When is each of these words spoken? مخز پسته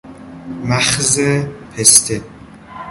مخز 0.63 1.19
پسته 1.75 2.21